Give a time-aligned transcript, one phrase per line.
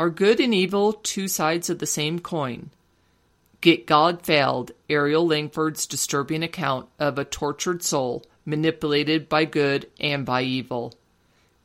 [0.00, 2.70] Are good and evil two sides of the same coin?
[3.60, 10.24] Get God Failed, Ariel Langford's disturbing account of a tortured soul manipulated by good and
[10.24, 10.94] by evil.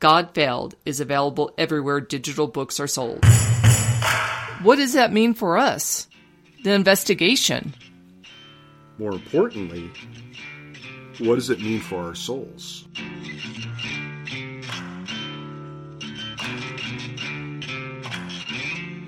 [0.00, 3.24] God Failed is available everywhere digital books are sold.
[4.62, 6.06] What does that mean for us?
[6.62, 7.72] The investigation.
[8.98, 9.90] More importantly,
[11.20, 12.86] what does it mean for our souls?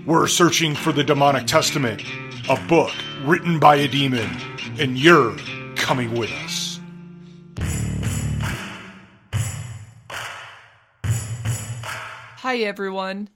[0.08, 2.02] We're searching for the Demonic Testament,
[2.48, 2.94] a book
[3.24, 4.26] written by a demon,
[4.80, 5.36] and you're
[5.76, 6.80] coming with us.
[12.38, 13.28] Hi, everyone.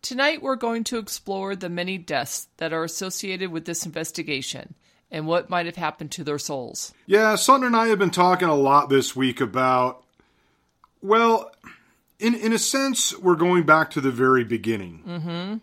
[0.00, 4.74] Tonight we're going to explore the many deaths that are associated with this investigation
[5.10, 6.94] and what might have happened to their souls.
[7.04, 10.02] Yeah, Son and I have been talking a lot this week about,
[11.02, 11.52] well,
[12.18, 15.02] in, in a sense, we're going back to the very beginning.
[15.06, 15.56] Mm-hmm.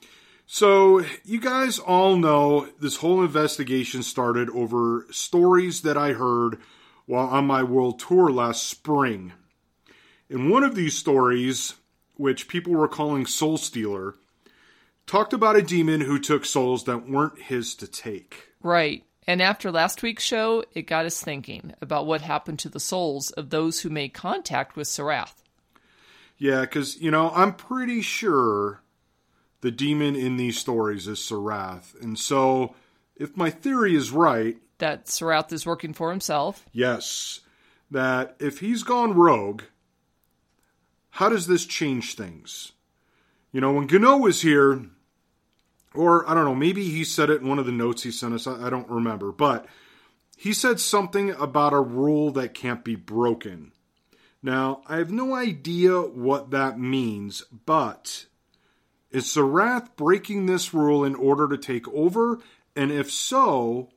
[0.53, 6.57] So, you guys all know this whole investigation started over stories that I heard
[7.05, 9.31] while on my world tour last spring.
[10.29, 11.75] In one of these stories,
[12.17, 14.15] which people were calling Soul Stealer,
[15.07, 18.49] talked about a demon who took souls that weren't his to take.
[18.61, 19.05] Right.
[19.25, 23.31] And after last week's show, it got us thinking about what happened to the souls
[23.31, 25.35] of those who made contact with Surath.
[26.37, 28.81] Yeah, because, you know, I'm pretty sure
[29.61, 31.99] the demon in these stories is Surath.
[32.01, 32.75] And so,
[33.15, 36.65] if my theory is right, That Surath is working for himself.
[36.71, 37.41] yes,
[37.89, 39.63] that if he's gone rogue,
[41.11, 42.71] how does this change things?
[43.51, 44.85] You know, when Gano was here,
[45.93, 48.33] or I don't know, maybe he said it in one of the notes he sent
[48.33, 49.65] us, I I don't remember, but
[50.37, 53.73] he said something about a rule that can't be broken.
[54.41, 58.25] Now, I have no idea what that means, but
[59.11, 62.39] is Surath breaking this rule in order to take over?
[62.75, 63.89] And if so,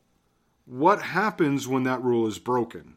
[0.66, 2.96] what happens when that rule is broken?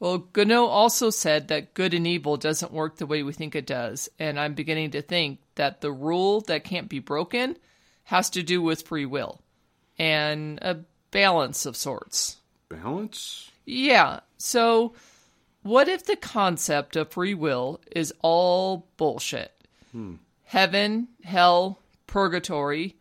[0.00, 3.66] Well, Gano also said that good and evil doesn't work the way we think it
[3.66, 7.56] does, and I'm beginning to think that the rule that can't be broken
[8.04, 9.40] has to do with free will
[9.98, 10.78] and a
[11.10, 12.36] balance of sorts.
[12.68, 13.50] Balance?
[13.64, 14.94] Yeah, so
[15.62, 19.52] what if the concept of free will is all bullshit?
[19.90, 20.14] Hmm.
[20.48, 22.96] Heaven, hell, purgatory.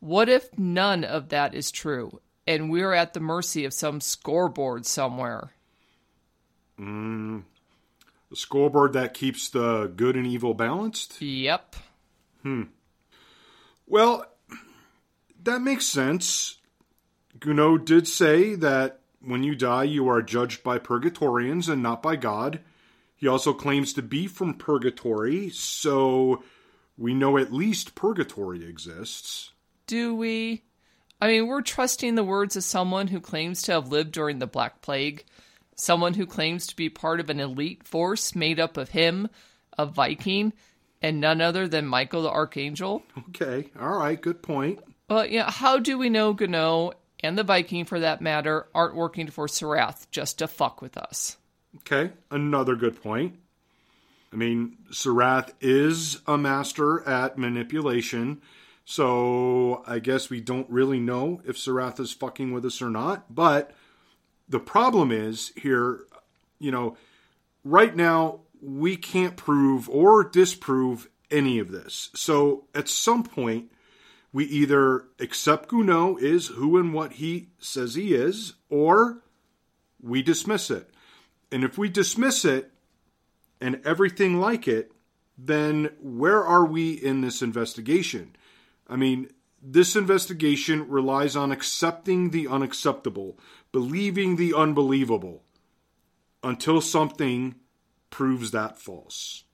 [0.00, 4.84] What if none of that is true and we're at the mercy of some scoreboard
[4.84, 5.52] somewhere?
[8.30, 11.22] The scoreboard that keeps the good and evil balanced?
[11.22, 11.76] Yep.
[12.42, 12.62] Hmm.
[13.86, 14.26] Well,
[15.44, 16.56] that makes sense.
[17.38, 22.16] Gounod did say that when you die, you are judged by purgatorians and not by
[22.16, 22.58] God.
[23.14, 26.42] He also claims to be from purgatory, so
[26.98, 29.52] we know at least purgatory exists.
[29.86, 30.64] Do we?
[31.20, 34.46] I mean, we're trusting the words of someone who claims to have lived during the
[34.46, 35.24] Black Plague,
[35.74, 39.28] someone who claims to be part of an elite force made up of him,
[39.76, 40.52] a Viking,
[41.00, 43.02] and none other than Michael the Archangel.
[43.30, 44.80] Okay, all right, good point.
[45.08, 49.28] Well, yeah, how do we know Gano and the Viking, for that matter, aren't working
[49.28, 51.36] for Surath just to fuck with us?
[51.78, 53.36] Okay, another good point.
[54.32, 58.42] I mean, Surath is a master at manipulation,
[58.84, 63.34] so I guess we don't really know if Surath is fucking with us or not.
[63.34, 63.72] But
[64.48, 66.00] the problem is here,
[66.58, 66.96] you know,
[67.64, 72.10] right now we can't prove or disprove any of this.
[72.14, 73.70] So at some point,
[74.32, 79.22] we either accept Gounod is who and what he says he is, or
[80.02, 80.90] we dismiss it.
[81.50, 82.70] And if we dismiss it
[83.60, 84.92] and everything like it,
[85.36, 88.36] then where are we in this investigation?
[88.88, 89.30] I mean,
[89.62, 93.38] this investigation relies on accepting the unacceptable,
[93.72, 95.42] believing the unbelievable,
[96.42, 97.56] until something
[98.10, 99.44] proves that false.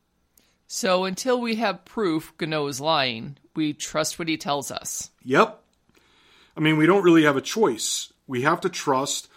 [0.67, 5.11] So until we have proof Gano is lying, we trust what he tells us.
[5.23, 5.63] Yep.
[6.57, 8.13] I mean, we don't really have a choice.
[8.27, 9.29] We have to trust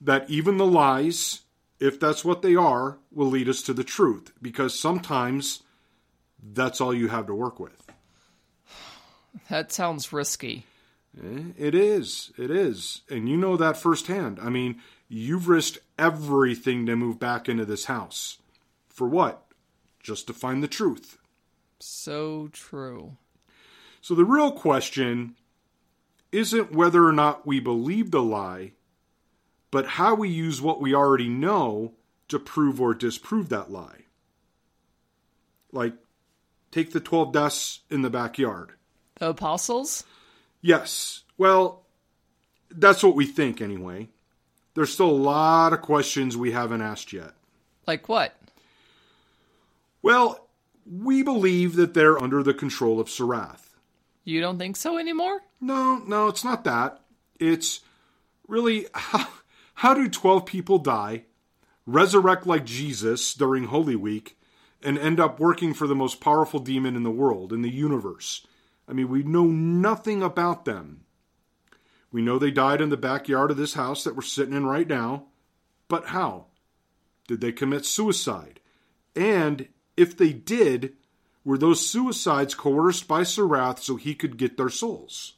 [0.00, 1.40] that even the lies,
[1.80, 5.62] if that's what they are, will lead us to the truth because sometimes
[6.42, 7.84] that's all you have to work with.
[9.48, 10.64] That sounds risky.
[11.22, 12.32] Eh, It is.
[12.36, 13.02] It is.
[13.10, 14.38] And you know that firsthand.
[14.40, 18.38] I mean, you've risked everything to move back into this house.
[18.88, 19.44] For what?
[20.02, 21.18] Just to find the truth.
[21.80, 23.16] So true.
[24.00, 25.36] So the real question
[26.32, 28.72] isn't whether or not we believe the lie,
[29.70, 31.94] but how we use what we already know
[32.28, 34.04] to prove or disprove that lie.
[35.72, 35.94] Like,
[36.70, 38.72] take the 12 deaths in the backyard.
[39.18, 40.04] The apostles?
[40.60, 41.22] Yes.
[41.36, 41.84] Well,
[42.70, 44.08] that's what we think anyway.
[44.74, 47.32] There's still a lot of questions we haven't asked yet.
[47.86, 48.34] Like what?
[50.02, 50.48] Well,
[50.86, 53.74] we believe that they're under the control of Surath.
[54.24, 55.40] You don't think so anymore?
[55.60, 57.00] No, no, it's not that.
[57.40, 57.80] It's
[58.46, 59.26] really how,
[59.78, 61.22] how do 12 people die,
[61.86, 64.36] resurrect like Jesus during Holy Week,
[64.82, 68.44] and end up working for the most powerful demon in the world, in the universe?
[68.88, 71.04] I mean, we know nothing about them.
[72.10, 74.88] We know they died in the backyard of this house that we're sitting in right
[74.88, 75.26] now,
[75.86, 76.46] but how?
[77.28, 78.58] Did they commit suicide?
[79.14, 80.94] And if they did,
[81.44, 85.34] were those suicides coerced by Surath so he could get their souls?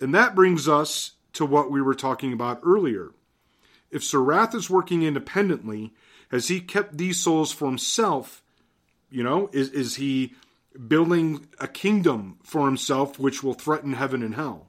[0.00, 3.10] And that brings us to what we were talking about earlier.
[3.90, 5.92] If Surath is working independently,
[6.30, 8.42] has he kept these souls for himself?
[9.10, 10.34] You know, is, is he
[10.88, 14.68] building a kingdom for himself which will threaten heaven and hell?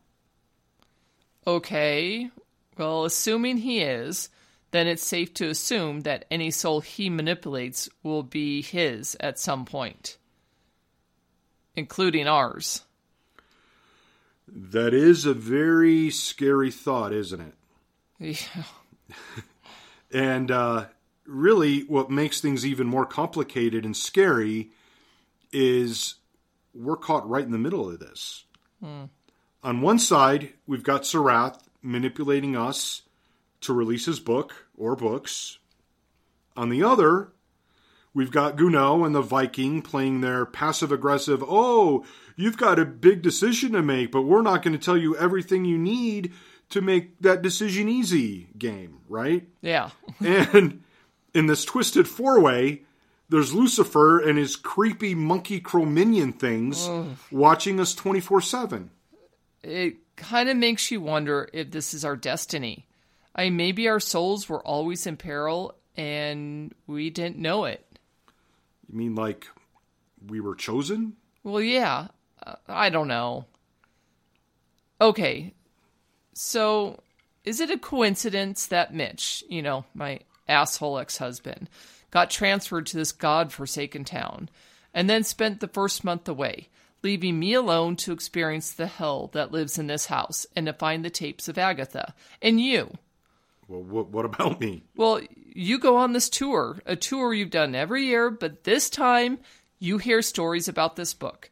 [1.48, 2.30] Okay.
[2.78, 4.30] Well, assuming he is,
[4.72, 9.66] then it's safe to assume that any soul he manipulates will be his at some
[9.66, 10.18] point,
[11.76, 12.84] including ours.
[14.48, 17.54] That is a very scary thought, isn't it?
[18.20, 18.64] Yeah.
[20.14, 20.86] And uh,
[21.26, 24.70] really, what makes things even more complicated and scary
[25.52, 26.16] is
[26.74, 28.46] we're caught right in the middle of this.
[29.64, 33.02] On one side, we've got Surath manipulating us
[33.62, 35.58] to release his book or books.
[36.56, 37.33] On the other,
[38.14, 42.06] we've got Guno and the Viking playing their passive aggressive, oh,
[42.36, 45.66] you've got a big decision to make, but we're not going to tell you everything
[45.66, 46.34] you need
[46.70, 49.48] to make that decision easy game, right?
[49.62, 49.90] Yeah.
[50.20, 50.84] And
[51.34, 52.84] in this twisted four way,
[53.30, 56.90] there's Lucifer and his creepy monkey crow minion things
[57.32, 58.92] watching us 24 7.
[59.64, 62.86] It kind of makes you wonder if this is our destiny.
[63.36, 67.86] I mean, maybe our souls were always in peril and we didn't know it.
[68.90, 69.48] You mean like
[70.28, 71.14] we were chosen?
[71.44, 72.08] Well, yeah.
[72.46, 73.46] Uh, I don't know.
[75.02, 75.54] Okay.
[76.34, 77.00] So,
[77.44, 81.70] is it a coincidence that Mitch, you know, my asshole ex husband,
[82.12, 84.50] got transferred to this god-forsaken town
[84.94, 86.70] and then spent the first month away,
[87.02, 91.04] leaving me alone to experience the hell that lives in this house and to find
[91.04, 92.14] the tapes of Agatha?
[92.42, 92.98] And you?
[93.68, 94.84] Well, what, what about me?
[94.96, 95.22] Well,
[95.56, 99.40] you go on this tour, a tour you've done every year, but this time
[99.80, 101.50] you hear stories about this book.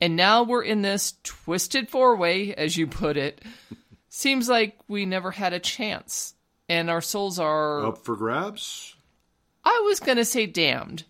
[0.00, 3.42] And now we're in this twisted four way, as you put it.
[4.08, 6.34] Seems like we never had a chance.
[6.68, 7.86] And our souls are.
[7.86, 8.96] Up for grabs?
[9.64, 11.04] I was going to say damned,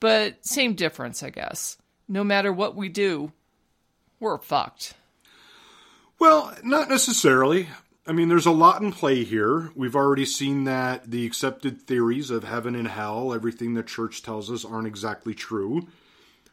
[0.00, 1.76] but same difference, I guess.
[2.08, 3.32] No matter what we do,
[4.20, 4.94] we're fucked.
[6.18, 7.68] Well, not necessarily.
[8.06, 9.70] I mean, there's a lot in play here.
[9.74, 14.50] We've already seen that the accepted theories of heaven and hell, everything the church tells
[14.50, 15.88] us, aren't exactly true.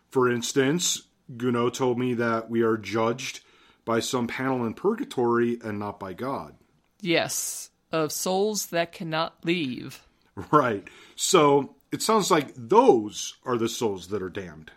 [0.10, 1.04] For instance,
[1.38, 3.42] Guno told me that we are judged
[3.86, 6.56] by some panel in purgatory and not by God.
[7.02, 10.04] Yes, of souls that cannot leave.
[10.52, 10.88] Right.
[11.16, 14.72] So it sounds like those are the souls that are damned.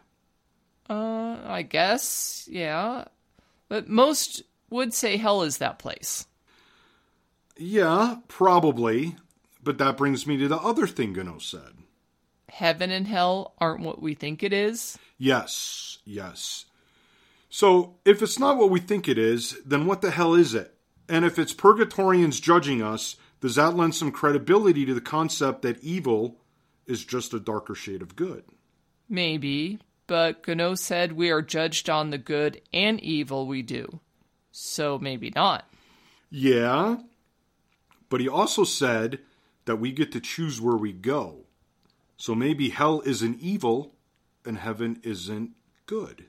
[0.91, 3.05] Uh, I guess, yeah.
[3.69, 6.27] But most would say hell is that place.
[7.57, 9.17] Yeah, probably.
[9.63, 11.73] But that brings me to the other thing Guno said.
[12.49, 14.97] Heaven and hell aren't what we think it is.
[15.19, 16.67] Yes, yes.
[17.49, 20.75] So if it's not what we think it is, then what the hell is it?
[21.09, 25.83] And if it's purgatorians judging us, does that lend some credibility to the concept that
[25.83, 26.37] evil
[26.87, 28.45] is just a darker shade of good?
[29.09, 34.01] Maybe, but Gano said we are judged on the good and evil we do.
[34.53, 35.69] So maybe not.
[36.31, 36.97] Yeah,
[38.09, 39.21] but he also said
[39.65, 41.47] that we get to choose where we go.
[42.17, 43.95] So maybe hell isn't evil
[44.45, 45.51] and heaven isn't
[45.87, 46.27] good.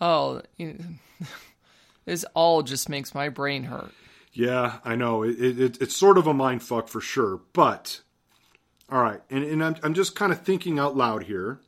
[0.00, 0.42] Oh,
[2.04, 3.92] this all just makes my brain hurt.
[4.32, 5.22] Yeah, I know.
[5.22, 7.40] It, it, it's sort of a mind fuck for sure.
[7.52, 8.02] But,
[8.90, 9.20] all right.
[9.30, 11.60] And, and I'm, I'm just kind of thinking out loud here.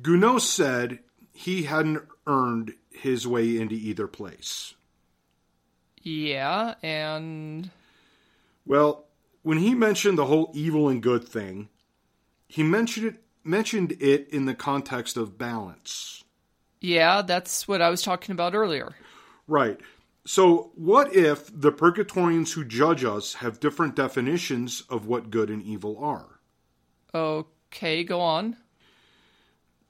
[0.00, 1.00] Gounod said
[1.32, 4.74] he hadn't earned his way into either place.
[6.02, 7.70] Yeah, and
[8.66, 9.06] Well,
[9.42, 11.68] when he mentioned the whole evil and good thing,
[12.48, 16.24] he mentioned it mentioned it in the context of balance.
[16.80, 18.96] yeah, that's what I was talking about earlier.
[19.46, 19.80] Right.
[20.24, 25.62] So, what if the purgatorians who judge us have different definitions of what good and
[25.62, 26.40] evil are?
[27.14, 28.56] Okay, go on.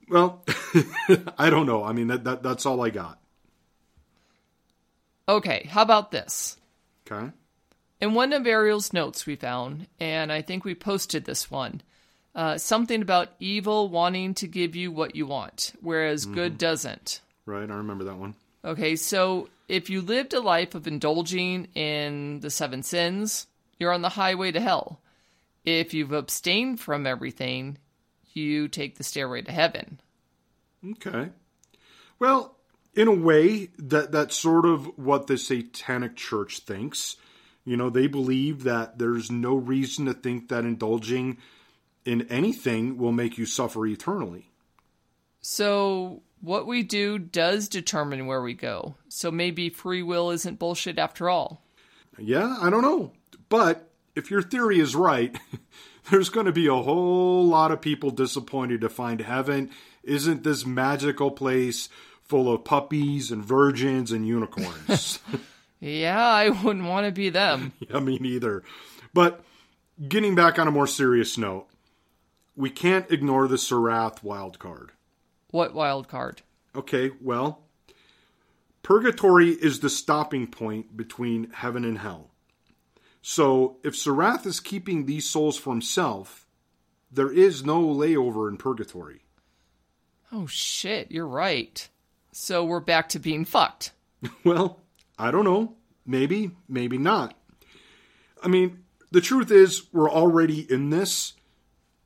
[0.08, 0.44] Well,
[1.38, 1.84] I don't know.
[1.84, 3.20] I mean, that, that that's all I got.
[5.28, 6.56] Okay, how about this?
[7.10, 7.30] Okay.
[8.00, 11.82] In one of Ariel's notes we found, and I think we posted this one,
[12.34, 17.20] uh, something about evil wanting to give you what you want, whereas good doesn't.
[17.46, 17.70] Right.
[17.70, 18.34] I remember that one.
[18.64, 23.46] Okay, so if you lived a life of indulging in the seven sins,
[23.78, 25.00] you're on the highway to hell.
[25.64, 27.78] If you've abstained from everything,
[28.32, 30.00] you take the stairway to heaven.
[30.92, 31.30] Okay.
[32.18, 32.56] Well,
[32.94, 37.16] in a way, that that's sort of what the Satanic Church thinks.
[37.64, 41.38] You know, they believe that there's no reason to think that indulging
[42.04, 44.50] in anything will make you suffer eternally.
[45.40, 48.96] So, what we do does determine where we go.
[49.08, 51.62] So, maybe free will isn't bullshit after all.
[52.18, 53.12] Yeah, I don't know.
[53.48, 55.36] But if your theory is right,
[56.10, 59.70] there's going to be a whole lot of people disappointed to find heaven
[60.02, 61.88] isn't this magical place
[62.32, 65.18] full of puppies and virgins and unicorns.
[65.84, 67.72] Yeah, I wouldn't want to be them.
[67.90, 68.62] yeah, me neither.
[69.12, 69.44] But
[70.08, 71.66] getting back on a more serious note,
[72.54, 74.92] we can't ignore the Surath wild card.
[75.50, 76.42] What wild card?
[76.76, 77.62] Okay, well,
[78.84, 82.30] purgatory is the stopping point between heaven and hell.
[83.20, 86.46] So if Surath is keeping these souls for himself,
[87.10, 89.24] there is no layover in purgatory.
[90.30, 91.88] Oh shit, you're right.
[92.32, 93.92] So we're back to being fucked.
[94.44, 94.80] Well,
[95.18, 95.74] I don't know.
[96.06, 97.34] Maybe, maybe not.
[98.42, 101.34] I mean, the truth is, we're already in this,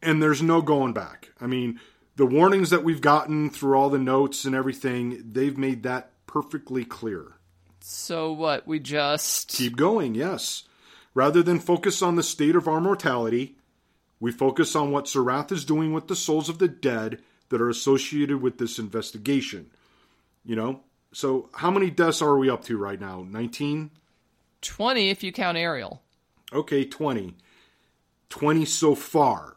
[0.03, 1.31] and there's no going back.
[1.41, 1.81] I mean,
[2.17, 6.85] the warnings that we've gotten through all the notes and everything, they've made that perfectly
[6.85, 7.35] clear.
[7.81, 8.67] So what?
[8.67, 10.65] We just Keep going, yes.
[11.15, 13.57] Rather than focus on the state of our mortality,
[14.21, 17.69] we focus on what Surath is doing with the souls of the dead that are
[17.69, 19.71] associated with this investigation.
[20.47, 20.81] You know?
[21.13, 23.25] So, how many deaths are we up to right now?
[23.29, 23.91] 19?
[24.63, 26.03] 20 if you count Ariel.
[26.53, 27.35] Okay, 20.
[28.29, 29.57] 20 so far.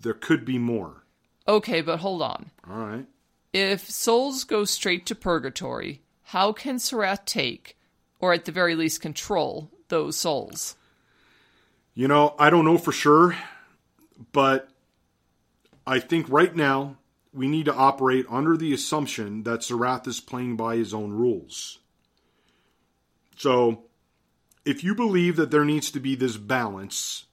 [0.00, 1.04] There could be more.
[1.46, 2.50] Okay, but hold on.
[2.68, 3.06] All right.
[3.52, 7.76] If souls go straight to purgatory, how can Surath take,
[8.20, 10.76] or at the very least control, those souls?
[11.94, 13.36] You know, I don't know for sure,
[14.32, 14.70] but
[15.86, 16.96] I think right now
[17.32, 21.78] we need to operate under the assumption that Surath is playing by his own rules.
[23.36, 23.84] So,
[24.64, 27.24] if you believe that there needs to be this balance,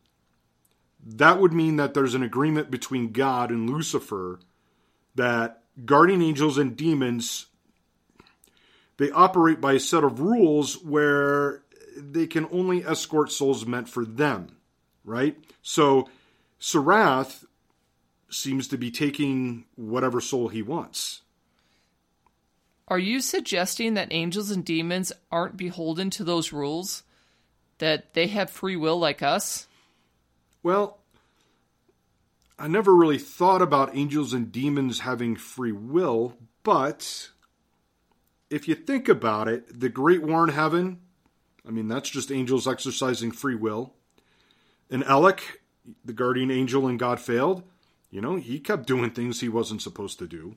[1.06, 4.40] that would mean that there's an agreement between God and Lucifer
[5.16, 7.48] that guardian angels and demons
[9.00, 11.64] they operate by a set of rules where
[11.96, 14.58] they can only escort souls meant for them,
[15.06, 15.38] right?
[15.62, 16.10] So
[16.60, 17.46] Surath
[18.30, 21.22] seems to be taking whatever soul he wants.
[22.88, 27.04] Are you suggesting that angels and demons aren't beholden to those rules?
[27.78, 29.68] That they have free will like us?
[30.64, 31.00] Well,
[32.58, 37.30] I never really thought about angels and demons having free will, but
[38.50, 41.00] if you think about it, the Great War in Heaven,
[41.66, 43.94] I mean, that's just angels exercising free will.
[44.90, 45.62] And Alec,
[46.04, 47.64] the guardian angel in God Failed,
[48.10, 50.56] you know, he kept doing things he wasn't supposed to do.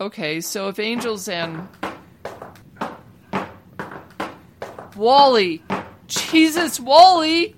[0.00, 1.68] Okay, so if angels and.
[4.94, 5.62] Wally!
[6.06, 7.55] Jesus, Wally!